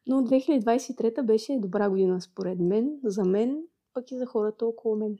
[0.07, 5.17] Но 2023 беше добра година според мен, за мен, пък и за хората около мен.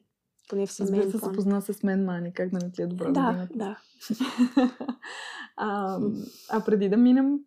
[0.50, 1.22] Поне в семейен план.
[1.22, 3.48] се позна с мен, Мани, как да не ти е добра да, година.
[3.56, 3.78] Да,
[5.58, 6.00] а,
[6.50, 7.40] а преди да минем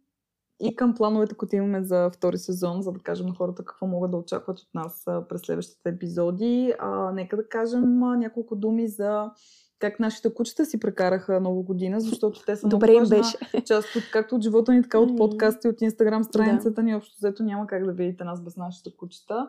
[0.60, 4.10] и към плановете, които имаме за втори сезон, за да кажем на хората какво могат
[4.10, 6.74] да очакват от нас през следващите епизоди.
[6.78, 9.30] А, нека да кажем няколко думи за
[9.78, 13.64] как нашите кучета си прекараха нова година, защото те са Добре много важна беше.
[13.66, 16.82] част от както от живота ни, така от подкаста и от инстаграм страницата да.
[16.82, 16.94] ни.
[16.94, 19.48] Общо взето няма как да видите нас без нашите кучета.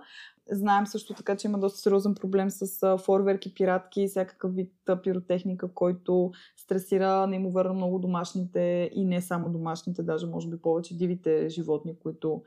[0.51, 4.71] Знаем също така, че има доста сериозен проблем с форверки, пиратки и всякакъв вид
[5.03, 11.49] пиротехника, който стресира неимоверно много домашните и не само домашните, даже може би повече дивите
[11.49, 12.41] животни, които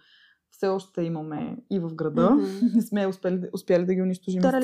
[0.50, 2.30] все още имаме и в града.
[2.30, 2.74] Mm-hmm.
[2.74, 4.60] Не сме успели, успяли да ги унищожим изцяло.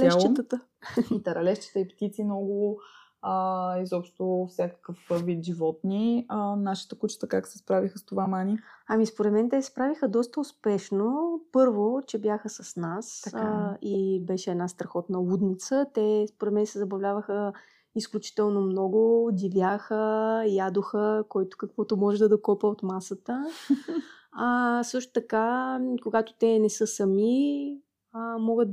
[1.12, 2.81] И таралещата и птици много
[3.27, 6.27] а, изобщо всякакъв вид животни.
[6.29, 8.59] А, нашите кучета как се справиха с това, Мани?
[8.89, 11.41] Ами, според мен те се справиха доста успешно.
[11.53, 13.39] Първо, че бяха с нас така.
[13.39, 15.87] а, и беше една страхотна лудница.
[15.95, 17.53] Те, според мен, се забавляваха
[17.95, 23.47] изключително много, дивяха, ядоха, който каквото може да докопа от масата.
[24.37, 27.79] А, също така, когато те не са сами,
[28.13, 28.69] а, могат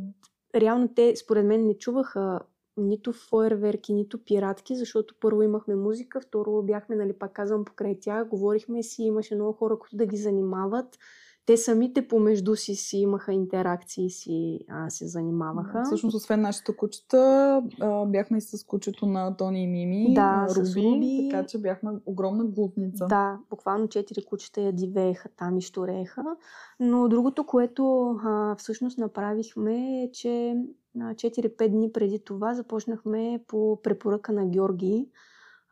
[0.55, 2.39] реално те, според мен, не чуваха
[2.81, 8.27] нито фойерверки, нито пиратки, защото първо имахме музика, второ бяхме, нали, пак казвам, покрай тях,
[8.27, 10.97] говорихме си, имаше много хора, които да ги занимават
[11.45, 15.83] те самите помежду си си имаха интеракции и си а, се занимаваха.
[15.85, 20.83] Всъщност, освен нашите кучета, а, бяхме и с кучето на Тони и Мими, да, Руби,
[20.83, 23.05] Руби, така че бяхме огромна глутница.
[23.05, 26.23] Да, буквално четири кучета я дивееха там и шторееха.
[26.79, 30.63] Но другото, което а, всъщност направихме е, че на
[30.97, 35.07] 4-5 дни преди това започнахме по препоръка на Георги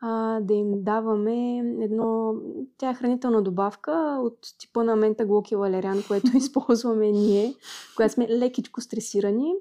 [0.00, 2.34] а, да им даваме едно...
[2.78, 7.54] Тя е хранителна добавка от типа на мента глоки валериан, което използваме ние,
[7.96, 9.54] която сме лекичко стресирани,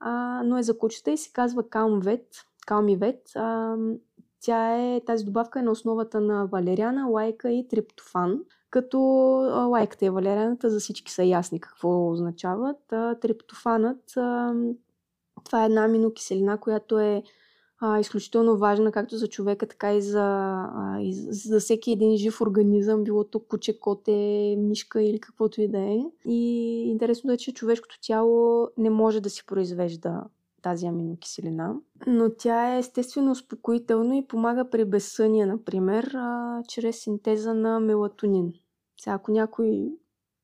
[0.00, 2.24] а, но е за кучета и се казва Calmvet.
[2.66, 3.36] Calmivет.
[3.36, 3.76] А,
[4.40, 8.40] тя е, тази добавка е на основата на валериана, лайка и триптофан.
[8.70, 8.98] Като
[9.70, 12.92] лайката и валерианата за всички са ясни какво означават.
[12.92, 14.54] А, триптофанът а,
[15.44, 17.22] това е една аминокиселина, която е
[17.80, 20.22] а, изключително важна както за човека, така и за,
[20.74, 25.68] а, и за всеки един жив организъм, било то куче, коте, мишка или каквото и
[25.68, 25.98] да е.
[26.24, 30.24] И интересно е, че човешкото тяло не може да си произвежда
[30.62, 31.74] тази аминокиселина.
[32.06, 38.52] Но тя е естествено успокоително и помага при безсъние, например, а, чрез синтеза на мелатонин.
[39.00, 39.92] Сега, ако някой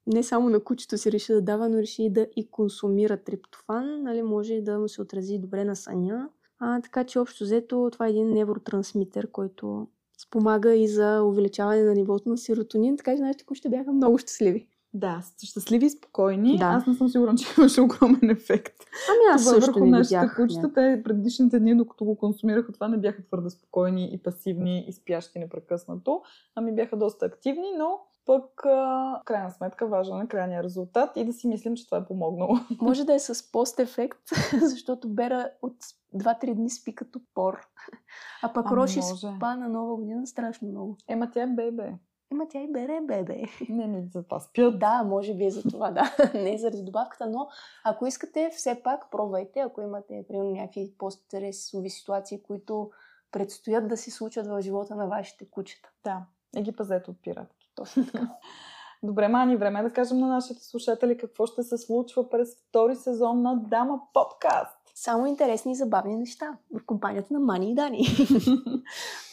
[0.06, 4.22] не само на кучето си реши да дава, но реши да и консумира триптофан, нали,
[4.22, 6.28] може да му се отрази добре на съня.
[6.58, 9.86] А, така че общо взето това е един невротрансмитер, който
[10.18, 14.68] спомага и за увеличаване на нивото на серотонин, така че нашите кучета бяха много щастливи.
[14.94, 16.58] Да, щастливи и спокойни.
[16.58, 16.64] Да.
[16.64, 18.76] Аз не съм сигурна, че имаше огромен ефект.
[19.08, 20.36] Ами аз това също върху не нашите видях.
[20.36, 24.92] кучета, те предишните дни, докато го консумираха, това не бяха твърде спокойни и пасивни и
[24.92, 26.22] спящи непрекъснато,
[26.54, 31.24] ами бяха доста активни, но пък а, в крайна сметка важен е крайния резултат и
[31.24, 32.56] да си мислим, че това е помогнало.
[32.80, 34.18] Може да е с пост-ефект,
[34.62, 35.76] защото Бера от
[36.14, 37.60] 2-3 дни спи като пор.
[38.42, 39.36] А пък Ами Роши може.
[39.36, 40.96] спа на нова година страшно много.
[41.08, 41.94] Ема тя е бебе.
[42.32, 43.42] Ема тя и бере бебе.
[43.68, 44.78] Не, не, за това спят.
[44.78, 46.16] Да, може би е за това, да.
[46.34, 47.48] Не е заради добавката, но
[47.84, 52.90] ако искате, все пак пробвайте, ако имате, примерно, някакви по-стресови ситуации, които
[53.30, 55.90] предстоят да се случат в живота на вашите кучета.
[56.04, 56.26] Да.
[56.56, 57.55] И ги пазете от пиратки.
[57.76, 58.28] Точно така.
[59.02, 62.96] Добре, Мани, време е да кажем на нашите слушатели какво ще се случва през втори
[62.96, 64.78] сезон на Дама подкаст.
[64.94, 68.06] Само интересни и забавни неща в компанията на Мани и Дани.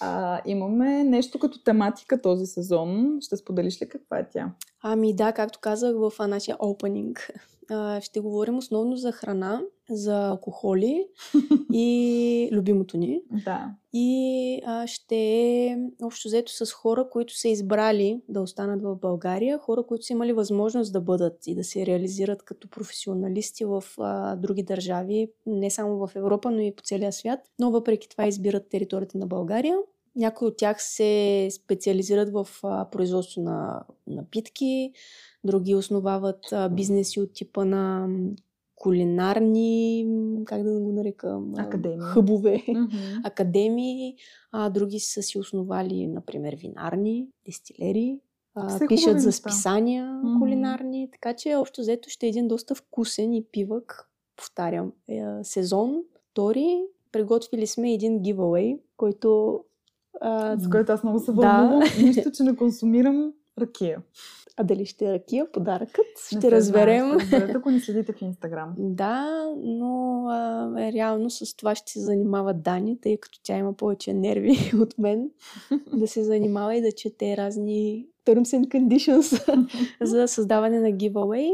[0.02, 3.18] А, имаме нещо като тематика този сезон.
[3.22, 4.52] Ще споделиш ли каква е тя?
[4.82, 7.32] Ами да, както казах в нашия опенинг,
[7.70, 11.08] а, ще говорим основно за храна, за алкохоли
[11.74, 13.22] и любимото ни.
[13.46, 13.72] Да.
[13.94, 19.58] И а, ще е общо взето с хора, които са избрали да останат в България,
[19.58, 24.36] хора, които са имали възможност да бъдат и да се реализират като професионалисти в а,
[24.36, 28.70] други държави, не само в Европа, но и по целия свят, но въпреки това избират
[28.70, 29.78] територията на България.
[30.16, 34.92] Някои от тях се специализират в а, производство на напитки,
[35.44, 38.08] други основават а, бизнеси от типа на
[38.76, 40.08] кулинарни,
[40.46, 42.00] как да го нарека, м, Академии.
[42.02, 42.88] хъбове, Мгм.
[43.24, 44.16] академии,
[44.52, 48.20] а други са си основали, например, винарни, дестилери,
[48.56, 50.40] а, Все пишат за списания Мгм.
[50.40, 56.04] кулинарни, така че общо взето ще е един доста вкусен и пивък, повтарям, е, сезон.
[56.32, 59.60] Втори, приготвили сме един giveaway, който
[60.22, 61.42] а, С което аз много се Да.
[61.58, 61.80] вълнувам.
[62.04, 64.02] Нищо, че не консумирам ракия.
[64.58, 67.08] а дали ще е ракия, подаръкът, Не ще се разберем.
[67.10, 68.74] ще разберете, ако ни следите в Инстаграм.
[68.78, 74.14] Да, но а, реално с това ще се занимава Дани, тъй като тя има повече
[74.14, 75.30] нерви от мен
[75.94, 79.62] да се занимава и да чете разни terms and conditions
[80.02, 81.50] за създаване на giveaway.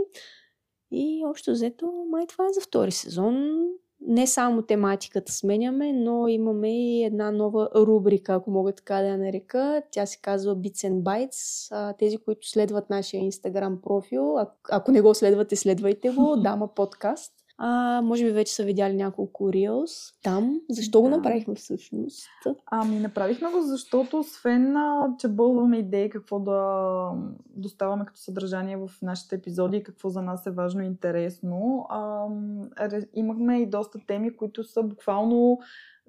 [0.91, 3.60] И общо взето, май това е за втори сезон.
[4.01, 9.17] Не само тематиката сменяме, но имаме и една нова рубрика, ако мога така да я
[9.17, 9.81] нарека.
[9.91, 11.67] Тя се казва Bits and Bytes.
[11.71, 16.35] А, Тези, които следват нашия инстаграм профил, а- ако не го следвате, следвайте го.
[16.43, 17.33] Дама подкаст.
[17.62, 20.62] А, може би вече са видяли няколко Reels там.
[20.69, 21.15] Защо го Да.
[21.15, 22.30] направихме всъщност?
[22.65, 24.76] Ами, направихме го, защото освен,
[25.19, 27.12] че бълваме идеи какво да
[27.56, 32.69] доставаме като съдържание в нашите епизоди и какво за нас е важно и интересно, ам,
[33.13, 35.60] имахме и доста теми, които са буквално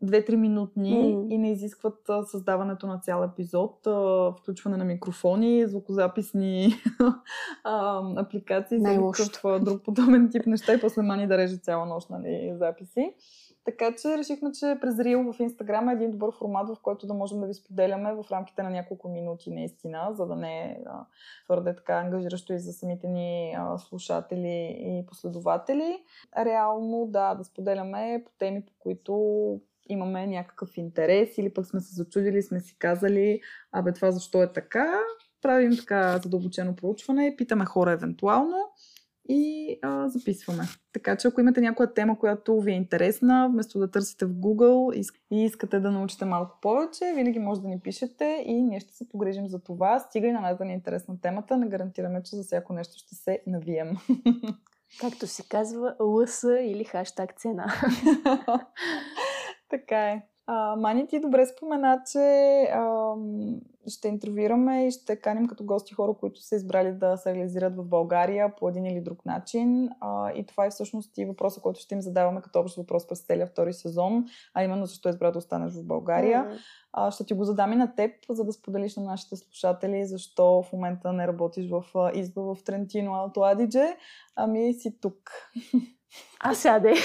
[0.04, 1.26] 2-3 минутни М.
[1.30, 3.86] и не изискват създаването на цял епизод,
[4.40, 6.74] включване на микрофони, звукозаписни
[8.16, 9.30] апликации, и Най-лошото.
[9.30, 13.14] всякакъв, а, друг подобен тип неща и после мани да реже цяла нощ нали, записи.
[13.64, 17.14] Така че решихме, че през Reel в Инстаграм е един добър формат, в който да
[17.14, 20.76] можем да ви споделяме в рамките на няколко минути наистина, за да не е
[21.44, 26.02] твърде така ангажиращо и за самите ни а, слушатели и последователи.
[26.38, 29.14] Реално, да, да споделяме по теми, по които
[29.92, 33.40] имаме някакъв интерес или пък сме се зачудили, сме си казали,
[33.72, 34.98] абе това защо е така.
[35.42, 38.56] Правим така задълбочено проучване, питаме хора евентуално
[39.28, 40.62] и а, записваме.
[40.92, 44.94] Така че ако имате някоя тема, която ви е интересна, вместо да търсите в Google
[44.94, 48.80] и иск- и искате да научите малко повече, винаги може да ни пишете и ние
[48.80, 49.98] ще се погрежим за това.
[49.98, 52.98] Стига и на нас да ни е интересна темата, не гарантираме, че за всяко нещо
[52.98, 53.96] ще се навием.
[55.00, 57.66] Както се казва, ЛС или хаштаг цена.
[59.70, 60.22] така е.
[60.52, 62.18] А, Мани, ти добре спомена, че
[62.72, 63.14] а,
[63.88, 67.84] ще интервюираме и ще каним като гости хора, които са избрали да се реализират в
[67.84, 69.88] България по един или друг начин.
[70.00, 73.26] А, и това е всъщност и въпроса, който ще им задаваме като общ въпрос през
[73.26, 76.44] целия втори сезон, а именно защо е избра да останеш в България.
[76.44, 76.58] Mm-hmm.
[76.92, 80.62] А, ще ти го задам и на теб, за да споделиш на нашите слушатели защо
[80.62, 83.96] в момента не работиш в изба в Трентино Алто Адидже,
[84.36, 85.30] ами си тук.
[86.40, 86.94] А сяде.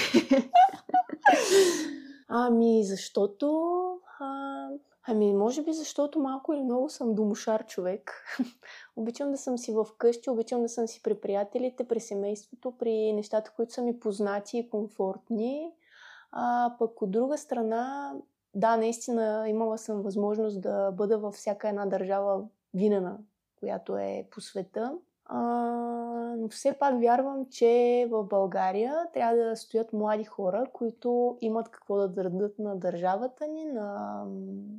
[2.28, 3.76] Ами, защото...
[4.18, 4.68] А,
[5.06, 8.24] ами, може би защото малко или много съм домошар човек.
[8.96, 13.12] обичам да съм си в къщи, обичам да съм си при приятелите, при семейството, при
[13.12, 15.72] нещата, които са ми познати и комфортни.
[16.32, 18.14] А пък от друга страна,
[18.54, 23.18] да, наистина имала съм възможност да бъда във всяка една държава винена,
[23.58, 24.98] която е по света.
[25.28, 25.40] А,
[26.38, 31.96] но все пак вярвам, че в България трябва да стоят млади хора, които имат какво
[31.96, 34.24] да дадат на държавата ни, на,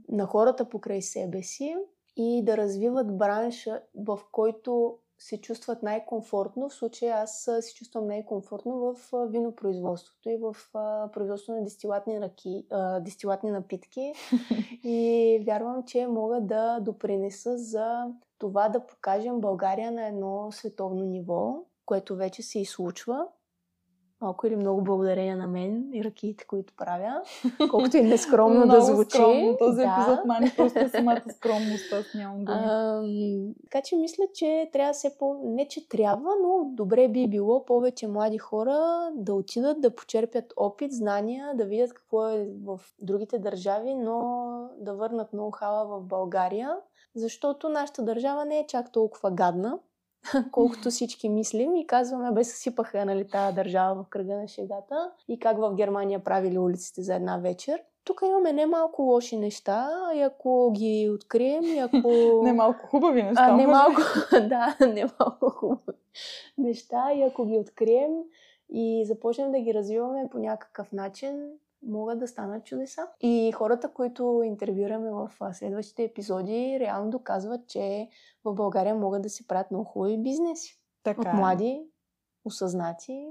[0.09, 1.75] на хората покрай себе си
[2.15, 6.69] и да развиват бранша, в който се чувстват най-комфортно.
[6.69, 8.95] В случая аз се чувствам най-комфортно в
[9.27, 10.55] винопроизводството и в
[11.13, 12.65] производство на дистилатни, ръки,
[13.01, 14.13] дистилатни напитки.
[14.83, 18.05] и вярвам, че мога да допринеса за
[18.39, 23.27] това да покажем България на едно световно ниво, което вече се изслучва
[24.21, 27.21] малко или много благодарение на мен и ръките, които правя.
[27.71, 29.17] Колкото и нескромно да звучи.
[29.17, 29.57] Скромно.
[29.57, 29.97] Този да.
[29.99, 31.93] епизод мани просто е самата скромност.
[31.93, 32.57] Аз нямам думи.
[32.59, 33.03] А,
[33.63, 35.41] така че мисля, че трябва все по...
[35.43, 40.91] Не, че трябва, но добре би било повече млади хора да отидат, да почерпят опит,
[40.91, 44.19] знания, да видят какво е в другите държави, но
[44.79, 46.75] да върнат ноу-хава в България.
[47.15, 49.79] Защото нашата държава не е чак толкова гадна
[50.51, 55.39] колкото всички мислим и казваме, бе съсипаха нали, тази държава в кръга на шегата и
[55.39, 57.83] как в Германия правили улиците за една вечер.
[58.03, 62.11] Тук имаме не малко лоши неща и ако ги открием и ако...
[62.43, 63.47] не малко хубави неща.
[63.49, 65.97] А, не малко, да, не малко хубави
[66.57, 68.11] неща и ако ги открием
[68.69, 71.49] и започнем да ги развиваме по някакъв начин,
[71.83, 73.07] могат да станат чудеса.
[73.19, 78.09] И хората, които интервюраме в следващите епизоди, реално доказват, че
[78.43, 80.79] в България могат да се правят много хубави бизнеси.
[81.03, 81.33] Така От е.
[81.33, 81.83] млади,
[82.45, 83.27] осъзнати,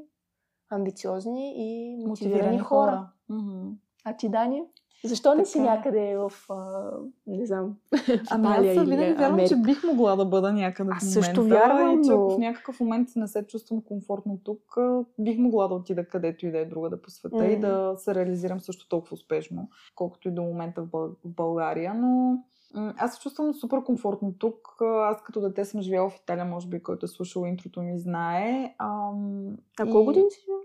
[0.71, 2.91] амбициозни и мотивирани, мотивирани хора.
[2.91, 3.13] хора.
[3.31, 3.75] Mm-hmm.
[4.05, 4.63] А ти, Дани?
[5.05, 5.47] Защо не така...
[5.47, 5.63] си е.
[5.63, 6.91] някъде в, а,
[7.27, 7.77] не знам,
[8.31, 11.27] ами аз винаги вярвам, че бих могла да бъда някъде аз в момента.
[11.27, 14.77] също вярвам, и че ако в някакъв момент не се чувствам комфортно тук,
[15.19, 17.57] бих могла да отида където и да е друга да по света mm-hmm.
[17.57, 21.09] и да се реализирам също толкова успешно, колкото и до момента в, Бъл...
[21.25, 22.39] в България, но
[22.75, 24.83] аз се чувствам супер комфортно тук.
[24.83, 28.75] Аз като дете съм живяла в Италия, може би, който е слушал интрото ми знае.
[28.79, 30.61] Ам, а колко години си живяла?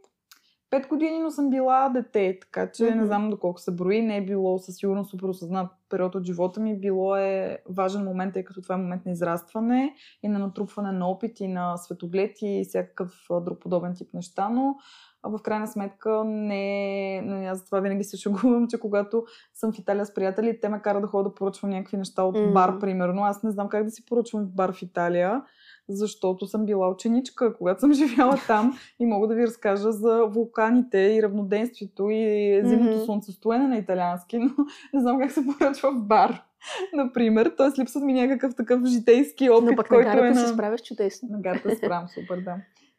[0.71, 2.95] Пет години, но съм била дете, така че mm-hmm.
[2.95, 4.01] не знам доколко се брои.
[4.01, 6.79] Не е било със сигурност супер осъзнат период от живота ми.
[6.79, 11.09] Било е важен момент, тъй като това е момент на израстване и на натрупване на
[11.09, 14.75] опит и на светоглед и всякакъв друг подобен тип неща, но
[15.23, 20.05] в крайна сметка не, не аз това винаги се шегувам, че когато съм в Италия
[20.05, 22.53] с приятели, те ме карат да ходя да поръчвам някакви неща от mm.
[22.53, 23.23] бар, примерно.
[23.23, 25.41] Аз не знам как да си поръчвам в бар в Италия
[25.89, 30.97] защото съм била ученичка, когато съм живяла там и мога да ви разкажа за вулканите
[30.97, 33.05] и равноденствието и зимното mm-hmm.
[33.05, 34.51] слънцестоене на италиански, но
[34.93, 36.43] не знам как се поръчва в бар.
[36.93, 37.81] Например, т.е.
[37.81, 40.47] липсват ми някакъв такъв житейски опит, Но пък който на гарата е на...
[40.47, 41.29] се справяш чудесно.
[41.31, 42.55] На гарата се справям супер, да.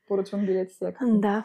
[0.08, 1.06] Поръчвам билети всяка.
[1.08, 1.44] Да.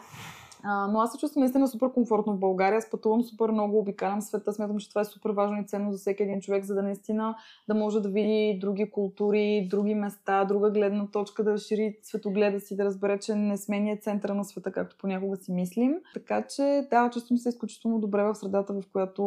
[0.62, 2.78] А, но аз се чувствам наистина супер комфортно в България.
[2.78, 4.52] Аз пътувам супер много, обикалям света.
[4.52, 7.36] Смятам, че това е супер важно и ценно за всеки един човек, за да наистина
[7.68, 12.76] да може да види други култури, други места, друга гледна точка, да разшири светогледа си,
[12.76, 15.94] да разбере, че не сме ние центъра на света, както понякога си мислим.
[16.14, 19.22] Така че, да, чувствам се изключително добре в средата, в която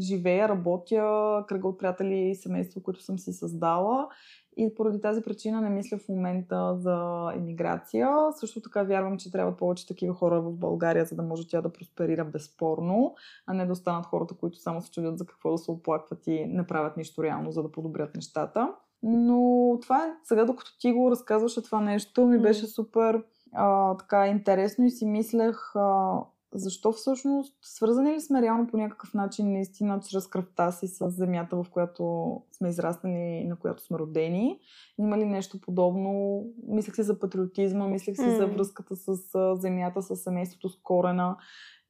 [0.00, 4.08] живея, работя, кръга от приятели и семейство, които съм си създала
[4.56, 8.08] и поради тази причина не мисля в момента за емиграция.
[8.32, 11.72] Също така вярвам, че трябва повече такива хора в България, за да може тя да
[11.72, 13.14] просперира безспорно,
[13.46, 16.46] а не да останат хората, които само се чудят за какво да се оплакват и
[16.46, 18.74] не правят нищо реално, за да подобрят нещата.
[19.02, 23.22] Но това е, сега докато ти го разказваше това нещо, ми беше супер
[23.52, 26.18] а, така интересно и си мислех а,
[26.54, 31.56] защо всъщност свързани ли сме реално по някакъв начин наистина чрез кръвта си с земята,
[31.56, 34.58] в която сме израснали и на която сме родени?
[34.98, 36.42] Има ли нещо подобно?
[36.68, 38.36] Мислех си за патриотизма, мислех си mm.
[38.36, 39.16] за връзката с
[39.60, 41.36] земята, с семейството, с корена.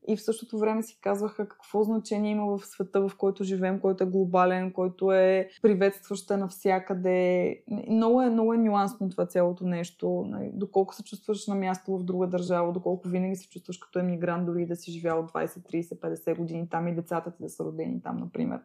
[0.08, 4.04] И в същото време си казваха какво значение има в света, в който живеем, който
[4.04, 7.62] е глобален, който е приветстваща навсякъде.
[7.90, 10.24] Много е, много е нюансно това цялото нещо.
[10.28, 14.46] Нали, доколко се чувстваш на място в друга държава, доколко винаги се чувстваш като емигрант,
[14.46, 18.02] дори да си живял 20, 30, 50 години там и децата ти да са родени
[18.02, 18.60] там, например.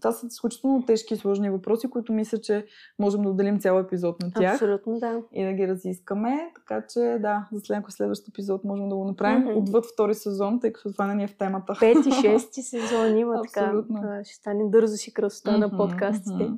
[0.00, 2.66] Това са изключително тежки и сложни въпроси, които мисля, че
[2.98, 4.52] можем да отделим цял епизод на тях.
[4.54, 5.20] Абсолютно, да.
[5.32, 6.50] И да ги разискаме.
[6.54, 9.58] Така че, да, за след следващ епизод можем да го направим Мгм.
[9.58, 11.74] отвъд втори сезон, тъй като това не ни е в темата.
[11.80, 13.60] Пети, шести сезон има така.
[13.60, 14.02] Абсолютно.
[14.24, 16.44] Ще стане дързост и красота на Мгм, подкастите.
[16.44, 16.54] мгм.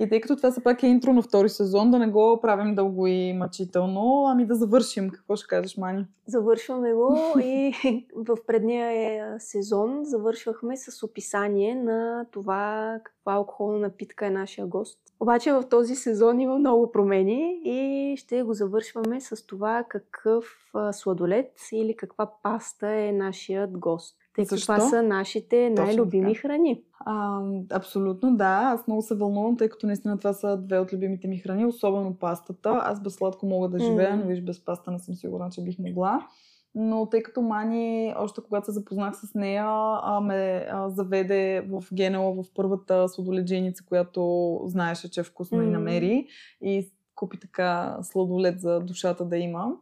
[0.00, 2.74] И тъй като това все пак е интро на втори сезон, да не го правим
[2.74, 5.10] дълго и мъчително, ами да завършим.
[5.10, 6.06] Какво ще кажеш, Мани?
[6.26, 7.72] Завършваме го и
[8.14, 14.98] в предния е, сезон завършвахме с описание на това каква алкохолна напитка е нашия гост.
[15.20, 21.52] Обаче в този сезон има много промени и ще го завършваме с това какъв сладолет
[21.72, 24.19] или каква паста е нашият гост.
[24.40, 26.82] Тъй като това са нашите най-любими храни.
[27.00, 28.60] А, абсолютно да.
[28.74, 32.14] Аз много се вълнувам, тъй като наистина това са две от любимите ми храни, особено
[32.14, 32.80] пастата.
[32.82, 35.78] Аз без сладко мога да живея, но виж без паста не съм сигурна, че бих
[35.78, 36.26] могла.
[36.74, 39.64] Но тъй като Мани, още когато се запознах с нея,
[40.02, 45.66] а, ме а, заведе в Генела в първата сладоледженица, която знаеше, че е вкусно и
[45.66, 45.72] М.
[45.72, 46.26] намери.
[46.62, 49.72] И купи така сладолед за душата да има.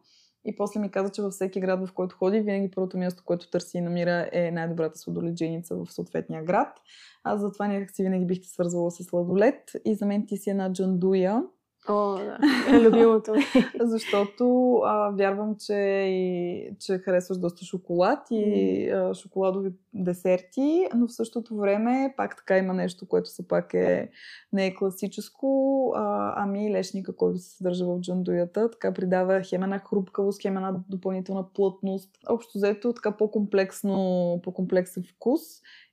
[0.45, 3.51] И после ми каза, че във всеки град, в който ходи, винаги първото място, което
[3.51, 6.79] търси и намира е най-добрата сладоледженица в съответния град.
[7.25, 9.71] Аз затова някак си винаги бих те свързвала с сладолед.
[9.85, 11.43] И за мен ти си една джандуя,
[11.89, 12.39] О, да.
[12.81, 13.45] Любимото ми.
[13.81, 15.75] защото а, вярвам, че,
[16.09, 22.59] и, че харесваш доста шоколад и а, шоколадови десерти, но в същото време пак така
[22.59, 24.11] има нещо, което все пак е,
[24.53, 29.79] не е класическо, а, ами лешника, който се съдържа в джандуята, така придава хем една
[29.79, 32.11] хрупкавост, хем една допълнителна плътност.
[32.29, 35.41] Общо взето така по-комплексно, по-комплексен вкус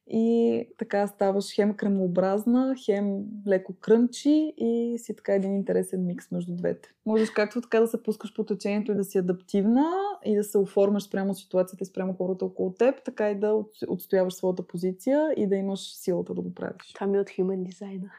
[0.08, 6.56] и така ставаш хем кремообразна, хем леко крънчи и си така един интересен микс между
[6.56, 6.90] двете.
[7.06, 9.92] Можеш както така да се пускаш по течението и да си адаптивна
[10.26, 13.78] и да се оформяш спрямо ситуацията и спрямо хората около теб, така и да от-
[13.88, 16.94] отстояваш своята позиция и да имаш силата да го правиш.
[16.94, 18.10] Това ми е от Human Design.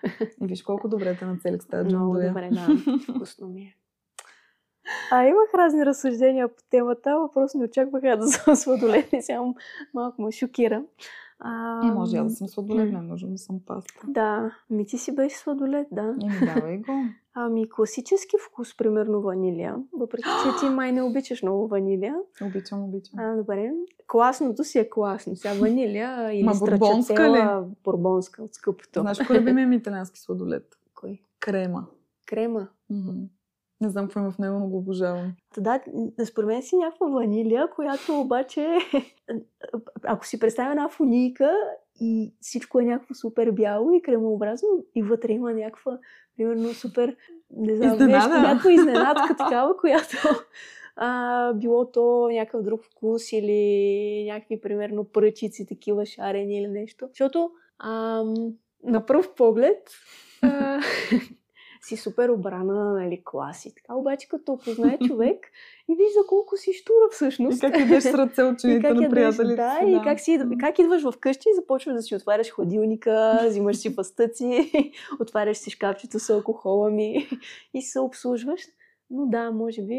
[0.43, 2.67] И виж колко добре те нацелих с тази Много добре, да.
[3.15, 3.77] Вкусно ми е.
[5.11, 7.19] А имах разни разсъждения по темата.
[7.19, 9.43] Въпрос не очаквах да съм сладоледна и сега
[9.95, 10.85] малко ме шокира.
[11.39, 14.01] А, И може я да съм сладоледна, не нужно да съм паста.
[14.09, 16.03] Да, ми ти си беше сладолед, да.
[16.23, 16.93] Еми, давай го.
[17.35, 19.77] Ами класически вкус, примерно ванилия.
[19.93, 22.15] Въпреки, че ти май не обичаш много ванилия.
[22.43, 23.19] Обичам, обичам.
[23.19, 23.73] А, добре.
[24.07, 25.37] Класното си е класно.
[25.37, 29.01] Сега ванилия или Ма бурбонска страчателя, бурбонска от скъпото.
[29.01, 30.79] Знаеш кой е любимия ми италиански сладолед?
[30.95, 31.23] Кой?
[31.41, 31.87] Крема.
[32.27, 32.69] Крема.
[32.91, 33.13] Мгм.
[33.81, 35.33] Не знам какво има в него, но го обожавам.
[35.59, 38.79] Да, да според мен си някаква ванилия, която обаче,
[40.05, 41.53] ако си представя една фунийка
[42.01, 45.99] и всичко е някакво супер бяло и кремообразно и вътре има някаква,
[46.37, 47.17] примерно, супер,
[47.51, 48.13] не знам, Изненада.
[48.13, 50.17] нещо, някаква изненадка такава, която
[50.97, 57.07] а, било то някакъв друг вкус или някакви, примерно, пръчици, такива шарени или нещо.
[57.09, 58.35] Защото ам,
[58.85, 59.91] на пръв поглед
[60.43, 60.81] а,
[61.87, 63.75] си супер обрана, нали, класи.
[63.75, 65.47] Така, обаче като опознае човек
[65.89, 67.61] и вижда колко си штура И всъщност.
[67.61, 69.91] как ядеш с ръце И учените как на приятелите да, си.
[69.91, 74.73] и как, си, как идваш вкъщи и започваш да си отваряш хладилника, взимаш си пастъци,
[75.21, 77.29] отваряш си шкафчето с алкохола ми
[77.75, 78.61] и се обслужваш.
[79.11, 79.95] Но да, може би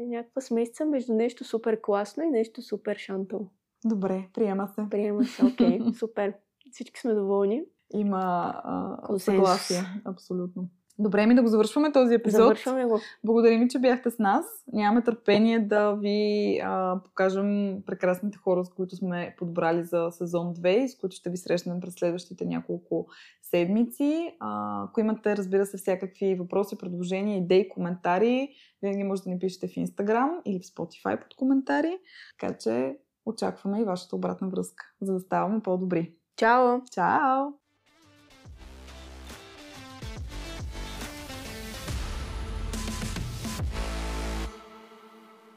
[0.00, 3.50] е някаква смесица между нещо супер класно и нещо супер шантъл.
[3.84, 4.82] Добре, приема се.
[4.90, 6.34] Приема се, окей, супер.
[6.72, 7.62] Всички сме доволни.
[7.94, 9.80] Има а, съгласие.
[10.04, 10.68] Абсолютно.
[11.00, 12.40] Добре, ми да го завършваме този епизод.
[12.40, 13.00] Завършваме го.
[13.24, 14.44] Благодарим ви, че бяхте с нас.
[14.72, 20.68] Нямаме търпение да ви а, покажем прекрасните хора, с които сме подбрали за сезон 2
[20.68, 23.06] и с които ще ви срещнем през следващите няколко
[23.42, 24.36] седмици.
[24.40, 28.48] А, ако имате, разбира се, всякакви въпроси, предложения, идеи, коментари,
[28.82, 31.98] винаги може да ни пишете в Instagram или в Spotify под коментари.
[32.40, 32.96] Така че
[33.26, 36.14] очакваме и вашата обратна връзка, за да ставаме по-добри.
[36.36, 36.80] Чао!
[36.92, 37.67] Чао!